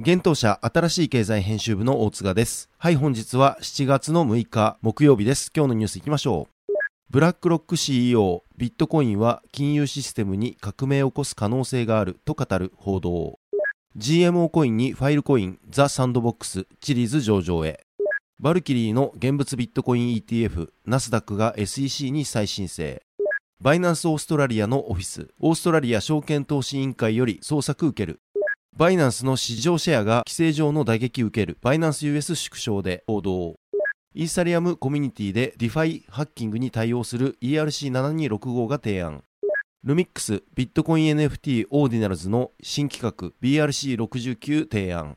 [0.00, 2.70] 現当社新しい経済編集部の大塚です。
[2.78, 5.50] はい本日は7月の6日木曜日です。
[5.52, 6.72] 今日のニュースいきましょう。
[7.10, 13.40] ブラックロック CEO ビットコインは金融システムに革命を起こす可能性があると語る報道。
[13.96, 17.80] GMO コインにファイルコインザ・サンドボックスチリーズ上場へ。
[18.38, 23.02] バルキリーの現物ビットコイン ETF ナスダックが SEC に再申請。
[23.60, 28.20] バイナンスオーストラリアのオフィスオーストラリア証券投資委員会より捜索受ける。
[28.78, 31.58] バイナンスの市場シェアが規制上の打撃受ける。
[31.62, 33.56] バイナンス US 縮小で報道
[34.14, 39.24] イーサリアムコミュニティで DeFi ハッキングに対応する ERC7265 が提案。
[39.82, 45.16] ルミックスビットコイン NFT オーディナルズの新企画 BRC69 提案。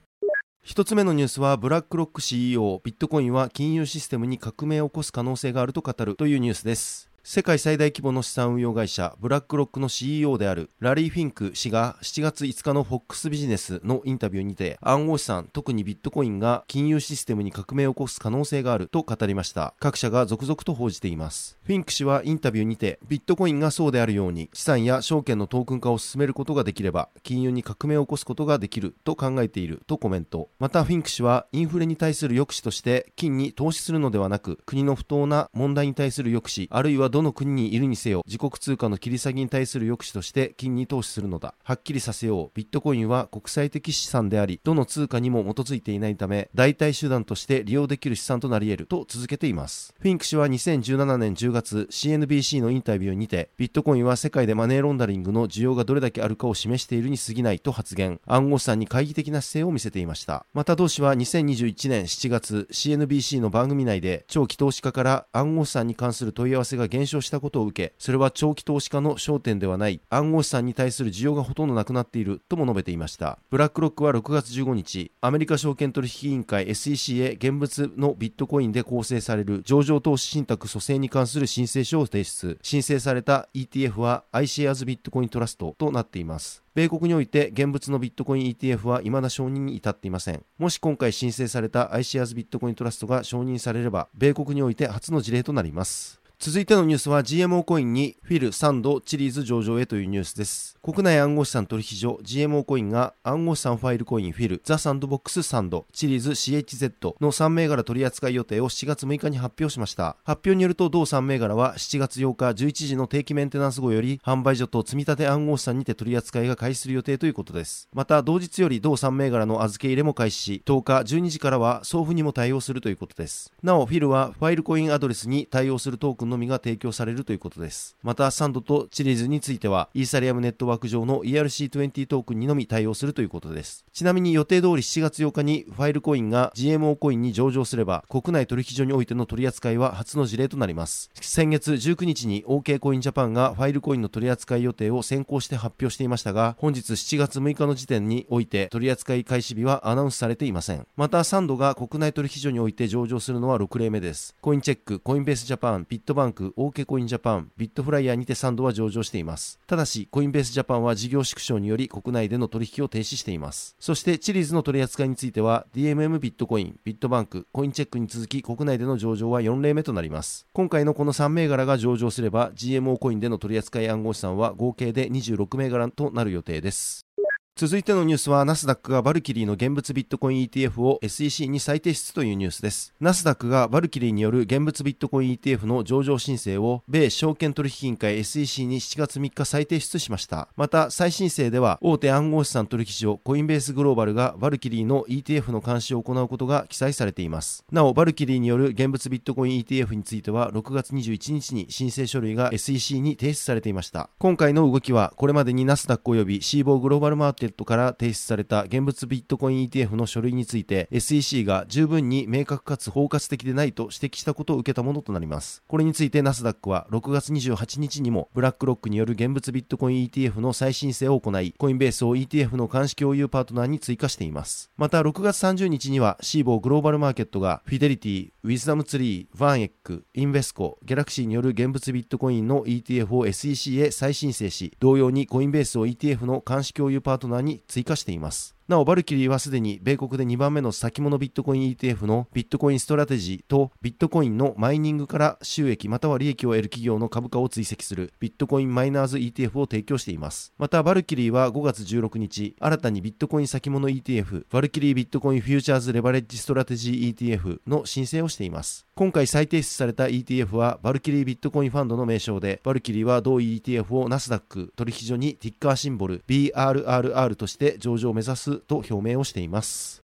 [0.63, 7.10] 一つ目のニュースはブラックロック CEO ビットコインは金融システムに革命を起こす可能性があると語るというニュースです。
[7.23, 19.75] 世界最大規模の資産運用会社ブラックロックの CEO であるラリー・フィンク氏が7月5日の FOX ビジネスのインタビューにて暗号資産特にビットコインが金融システムに革命を起こす可能性があると語りました。
[19.79, 21.59] 各社が続々と報じています。
[21.61, 30.49] フィンク氏はインタビューにてビットコインがそうであるように資産や証券のトークン化を進めることができれば金融に革命を起こすことができると考えているとコメント。
[30.57, 41.53] またフィンク氏はインフレに対する抑止として金に投資するのではなく国の不当な問題に対する抑止あるいはどの国にいるにせよ自国通貨の切り下げに対する抑止として金に投資するのだ。
[41.63, 42.51] はっきりさせよう。
[42.55, 48.85] ビットコインは国際的資産でありどの通貨にも基づいていないため代替手段として利用できる資産となり得る。
[48.87, 49.93] と続けています。
[49.99, 57.61] フィンク氏は2017年10月 CNBC のインタビューにてビットコインは世界でマネーロンダリングの需要がどれだけあるかを示しているに過ぎない。
[57.61, 58.19] と発言。
[58.25, 60.45] 暗号資産に懐疑的な姿勢を見せていました。
[60.53, 70.01] また同氏は2021年7月 CNBC の番組内で長期投資家から暗号資産に関する問い合わせが減少したことを受けそれは長期投資家の焦点ではない。
[70.09, 73.39] 暗号資産に対する需要がほとんどなくなっているとも述べていました。
[73.49, 79.63] ブラックロックは6月15日アメリカ証券取引委員会 SEC へ現物のビットコインで構成される。
[79.63, 82.59] 上場投資信託組成に関する申請書を提出。
[82.61, 86.61] 申請された ETF は iShares ビットコイントラストとなっています。
[86.73, 90.45] 米国において現物のビットコイン ETF は未だ承認に至っていません。
[90.59, 96.20] もし今回申請された iShares ビットコイントラストが承認されれば、米国において初の事例となります。
[96.43, 100.75] 続いてのニュースは GMO コインに FIL、SAND、チリーズ上場へというニュースです。
[100.81, 110.17] 国内暗号資産取引所 GMO コインが暗号資産ファイルコイン FIL、ザ・サンドボックス SAND、チリーズ CHZ の3銘柄取扱い予定を7月6日に発表しました。
[110.23, 117.87] 発表によると同3銘柄は7月8日11時の定期メンテナンス後より販売所と積立暗号資産にて取り扱いが開始する予定ということです。
[117.93, 123.53] また同日より同3銘柄の預け入れも開始し、10日12時からは送付にも対応するということです。
[123.61, 127.95] なお、フィルはファイルコインアドレスに対応するトークンのみが提供されるということです。
[128.01, 133.85] また、サンドとチリーズについては、イーサリアムネットワーク上の ERC20 トークンにのみ対応するということです。
[133.93, 141.11] ちなみに予定通り7月8日にファイルコインが GMO コインに上場すれば、国内取引所においての取り扱いは初の事例となります。
[141.21, 150.87] 先月19日に OK コインジャパンがファイルコインの取り扱い予定を先行して発表していましたが、本日7月6日の時点において取り扱い開始日はアナウンスされていません。
[150.95, 154.35] また、サンドが国内取引所において上場するのは6例目です。
[154.41, 159.59] コインチェック、コインベースジャパン、ビットバンク、オーケーコインジャパン、ビットフライヤーにてサンドは上場しています。
[159.65, 163.75] ただし、コインベースジャパンは事業縮小により国内での取引を停止しています。
[163.79, 170.45] そして、チリーズの取り扱いについては、DMM ビットコイン、ビットバンク、コインチェックに続き国内での上場は4例目となります。
[170.53, 177.07] 今回のこの3銘柄が上場すれば、GMO コインでの取り扱い暗号資産は合計で26銘柄となる予定です。
[177.53, 182.93] 続いてのニュースは、ナスダックがバルキリーの現物ビットコイン ETF を SEC に再提出というニュースです。
[182.99, 190.47] ナスダックがバルキリーによる現物ビットコイン ETF の上場申請を、米証券取引委員会 SEC に7月3日再提出しました。
[190.55, 197.63] また、再申請では、大手暗号資産取引所コインベースグローバルがバルキリーの ETF の監視を行うことが記載されています。
[197.71, 204.09] なお、バルキリーによる現物ビットコイン ETF については、6月21日に申請書類が SEC に提出されていました。
[204.17, 215.63] 今回の動きは、これまでにナスダック及びシーボーグローバルマートケットから提出された現物ビットコイン ETF の書類について SEC が十分に明確かつ包括的でないと指摘したことを受けたものとなります。
[215.67, 224.69] これについてナスダックは6月28日にもブラックロックによる現物ビットコイン ETF の再申請を行い、コインベースを ETF の監視共有パートナーに追加しています。
[224.77, 238.57] また6月30日にはシーボーグローバルマーケットがフィデリティ、ウィズダムツリー、ヴァンエック、インベスコ、ギャラクシーによる現物ビットコインの ETF を SEC へ再申請し、同様にコインベースを ETF の監視共有パートナーに追加しています。
[238.71, 250.53] なお、バルキリーはすでに米国で2番目の先物ビットコイン ETF のビットコインストラテジーとビットコインのマイニングから収益または利益を得る企業の株価を追跡するビットコインマイナーズ ETF を提供しています。
[250.57, 258.87] また、バルキリーは5月16日、新たにビットコイン先物 ETF、バルキリービットコインフューチャーズレバレッジストラテジー ETF の申請をしています。
[258.95, 270.01] 今回再提出された ETF はバルキリービットコインファンドの名称で、バルキリーは同 ETF をナスダック取引所にティッカーシンボル BRRR として上場を目指すと表明をしています。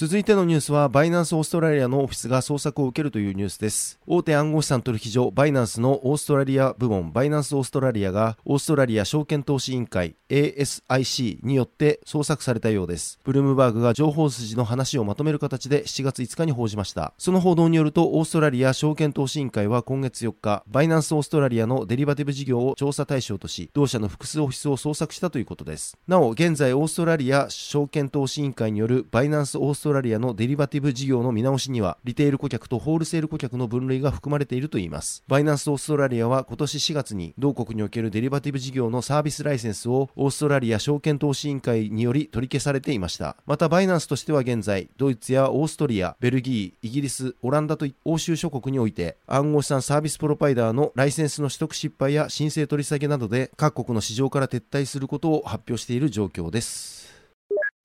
[0.00, 4.00] 続いてのニュースは、バイナンスオーストラリアのオフィスが捜索を受けるというニュースです。
[4.06, 13.18] 大手暗号資産取引所、バイナンスのオーストラリア部門、バイナンスオーストラリアが、オーストラリア証券投資委員会、ASIC によって捜索されたようです。
[13.24, 17.12] ブルームバーグが情報筋の話をまとめる形で7月5日に報じました。
[17.18, 25.98] その報道によると、オーストラリア証券投資委員会は今月4日、バイナンスオーストラリアのデリバティブ事業を調査対象とし、同社の複数オフィスを捜索したということです。
[26.08, 35.24] なお、現在オーストラリア証券投資委員会によるバイナンスオーストラリアトラリアのデリバティブ事業の見直しには、リテール顧客とホールセール顧客の分類が含まれているといいます。
[35.26, 43.36] バイナンスオーストラリアは今年4月に、同国におけるデリバティブ事業のサービスライセンスをオーストラリア証券投資委員会により取り消されていました。
[43.46, 56.99] また、バイナンスとしては現在、ドイツやオーストリア、ベルギー、イギリス、オランダと欧州諸国において、暗号資産サービスプロバイダーのライセンスの取得失敗や申請取り下げなどで各国の市場から撤退することを発表している状況です。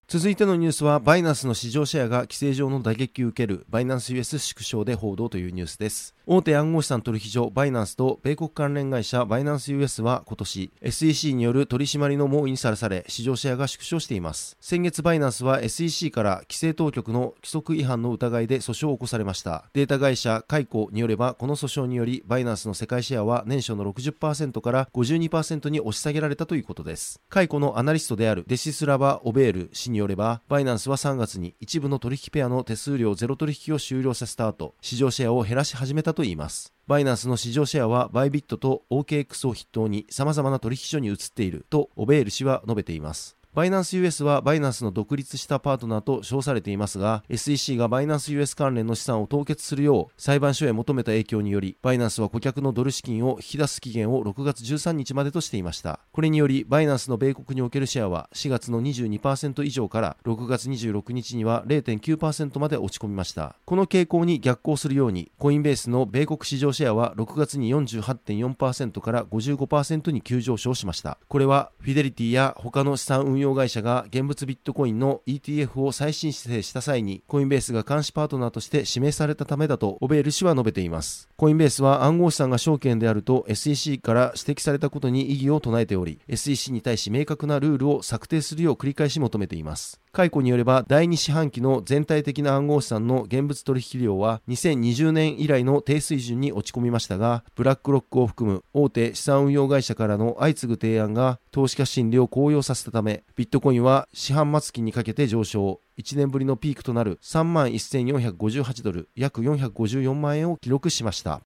[0.08, 6.15] 続いてのニュースは、バイナンスの市場シェアが規制上の打撃を受けるバイナンス US 縮小で報道というニュースです。
[6.28, 14.58] 大手暗号資産取引所バイナンスと米国関連会社バイナンス US は今年 SEC による取締りの猛威にさらされ市場シェアが縮小しています。
[14.60, 19.66] 先月バイナンスは SEC から規制当局の規則違反の疑いで訴訟を起こされました。
[19.74, 27.22] データ会社カイコによればこの訴訟によりバイナンスの世界シェアは年初の60%から52%に押し下げられたということです。
[27.30, 36.74] カイコのアナリストであるデシスラバ・オベール氏によればバイナンスは3月に一部の取引ペアの手数料ゼロ取引を終了させた後市場シェアを減らし始めたといいます。
[36.88, 43.35] バイナンスの市場シェアはバイビットと OKX を筆頭に様々な取引所に移っているとオベール氏は述べています。
[43.56, 56.02] バイナンス US はバイナンスの独立したパートナーと称されていますが、SEC がバイナンス US 関連の資産を凍結するよう裁判所へ求めた影響により、バイナンスは顧客のドル資金を引き出す期限を6月13日までとしていました。
[56.12, 63.56] これにより、バイナンスの米国におけるシェアは4月の22%以上から6月26日には0.9%まで落ち込みました。
[63.64, 71.18] この傾向に逆行するように、コインベースの米国市場シェアは6月に48.4%から55%に急上昇しました。
[71.30, 81.30] これは、フィデリティや他の資産運用用会社が現物ビットコインの ETF を再申請した際に、コインベースが監視パートナーとして指名されたためだと、オベール氏は述べています。
[81.38, 90.00] コインベースは暗号資産が証券であると SEC から指摘されたことに異議を唱えており、SEC に対し明確なルールを策定するよう繰り返し求めています。
[90.16, 111.42] 解雇によれば第2四半期の全体的な暗号資産の現物取引量は2020年以来の低水準に落ち込みましたがブラックロックを含む大手資産運用会社からの相次ぐ提案が投資家心理を高揚させたためビットコインは四半期末にかけて上昇1年ぶりのピークとなる3万1458ドル約454万円を記録しました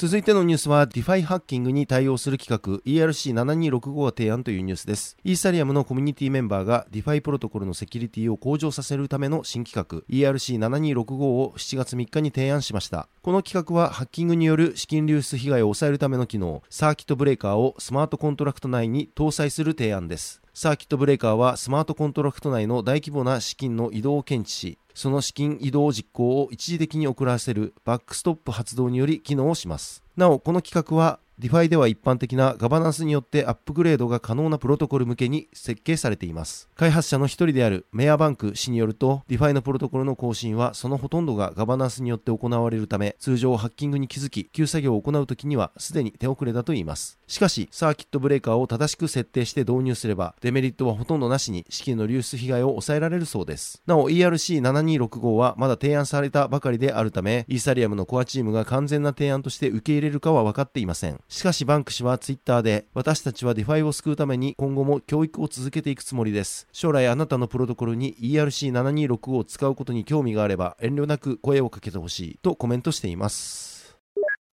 [0.00, 5.16] 続いてのニュースは DeFi ハッキングに対応する規格 ERC7265 が提案というニュースです。
[5.24, 13.08] イーサリアムのコミュニティメンバーが DeFi プロトコルのセキュリティを向上させるための新規格 ERC7265 を7月3日に提案しました。
[13.22, 20.40] この規格はハッキングによる資金流出被害を抑えるための機能サーキットブレーカーをスマートコントラクト内に搭載する提案です。
[20.60, 30.02] サーキットブレーカーはスマートコントラクト内の大規模な資金の移動を検知し、その資金移動実行を一時的に遅らせるバックストップ発動により機能をします。
[30.16, 36.68] なお、この規格は DeFi では一般的なガバナンスによってアップグレードが可能なプロトコル向けに設計されています。
[36.74, 47.20] 開発者の一人であるメアバンク氏によると、DeFi のプロトコルの更新はそのほとんどがガバナンスによって行われるため、通常ハッキングに気づき、旧作業を行うときにはすでに手遅れだといいます。
[47.28, 53.80] しかし、サーキットブレーカーを正しく設定して導入すれば、デメリットはほとんどなしに資金の流出被害を抑えられるそうです。
[53.86, 61.20] なお、ERC7265 はまだ提案されたばかりであるため、イーサリアムのコアチームが完全な提案として受け入れるかは分かっていません。
[61.28, 66.66] しかし、バンク氏はツイッターで、私たちはディファイを救うために今後も教育を続けていくつもりです。
[66.72, 73.77] 将来あなたのプロトコルに ERC726 を使うことに興味があれば遠慮なく声をかけてほしいとコメントしています。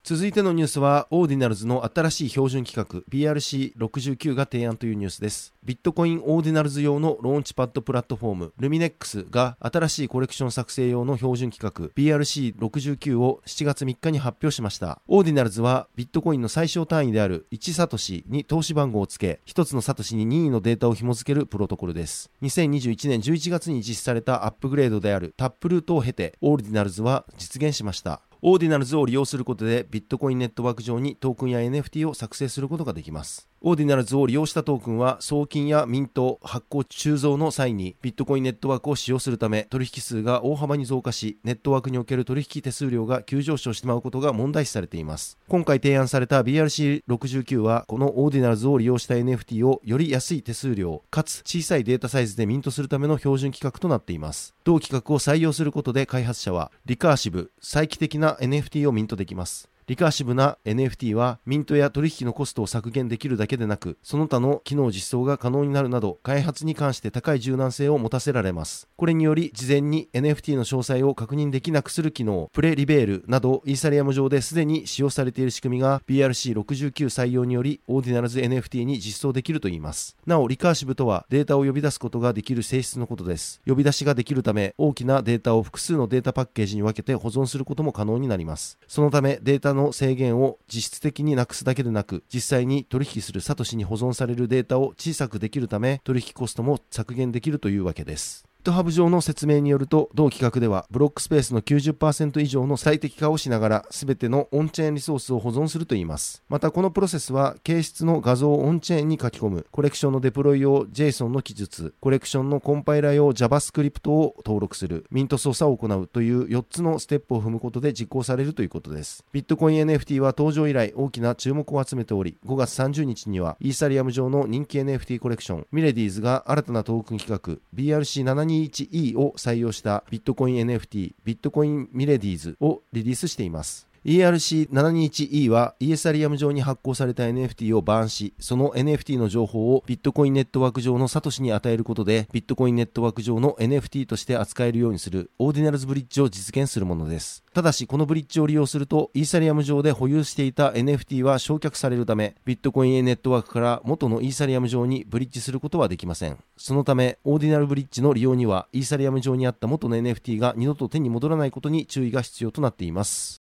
[0.06, 5.54] 続いてのニュースは、オーディナルズの新しい標準規格 BRC69 が提案というニュースです。
[5.64, 15.00] ビットコインオーディナルズ用のローンチパッドプラットフォーム、ルミネックスが新しいコレクション作成用の標準規格 BRC69 を7月3日に発表しました。
[15.08, 22.30] オーディナルズはビットコインの最小単位である1サトシに通し番号をつけ、1つのサトシに任意のデータを紐付けるプロトコルです。
[22.42, 28.20] 2021年11月に実施されたアップグレードであるタップルートを経て、オーディナルズは実現しました。
[28.46, 33.48] オーディナルズを利用することでビットコインネットワーク上にトークンや NFT を作成することができます。
[33.66, 45.38] オーディナルズを利用したトークンは送金やミント、発行、鋳造の際にビットコインネットワークを使用するため取引数が大幅に増加しネットワークにおける取引手数料が急上昇してしまうことが問題視されています。
[45.49, 54.54] 今回提案された BRC69 はこのオーディナルズを利用した NFT をより安い手数料かつ小さいデータサイズでミントするための標準規格となっています。
[54.64, 59.71] 同規格を採用することで開発者はリカーシブ、再帰的な NFT をミントできます。
[59.87, 68.88] リカーシブな NFT はミントや取引のコストを削減できるだけでなく、その他の機能実装が可能になるなど、開発に関して高い柔軟性を持たせられます。
[68.97, 80.17] これにより、事前に NFT の詳細を確認できなくする機能、プレリビールなど、イーサリアム上ですでに使用されている仕組みが BRC69 採用により、オーディナルズ NFT に実装できるといいます。
[80.25, 83.61] なお、リカーシブとはデータを呼び出すことができる性質のことです。
[83.67, 88.79] 呼び出しができるため、大きなデータを複数のデータパッケージに分けて保存することも可能になります。
[88.88, 98.47] そのため、データの制限を実質的になくすだけでなく実際に取引するサトシに保存されるデータを小さくできるため取引コストも削減できるというわけです。
[98.64, 106.42] GitHub 上の説明によると、同規格では、ブロックスペースの90%以上の最適化をしながら、すべてのオンチェーンリソースを保存するといいます。
[106.49, 119.26] また、このプロセスは、形質の画像をオンチェーンに書き込む、コレクションのデプロイ用 JSON の記述、コレクションのコンパイラ用 JavaScript を登録する、ミント操作を行うという4つのステップを踏むことで実行されるということです。
[119.33, 133.93] ビットコイン NFT は登場以来大きな注目を集めており、5月30日には、イーサリアム上の人気 NFT コレクション、ミレディーズが新たなトークン企画 brc、21E を採用したビットコイン NFT ビットコインミレディーズをリリースしています。
[134.04, 147.42] ERC721E はイーサリアム上に発行された NFT をバーンし、その NFT の情報をビットコインネットワーク上のサトシに与えることで、ビットコインネットワーク上の NFT として扱えるようにするオーディナルズブリッジを実現するものです。
[147.54, 156.37] ただし、このブリッジを利用すると、イーサリアム上で保有していた NFT は焼却されるため、ビットコインネットワークから元のイーサリアム上にブリッジすることはできません。
[156.58, 163.43] そのため、オーディナルブリッジの利用には、イーサリアム上にあった元の NFT が二度と手に戻らないことに注意が必要となっています。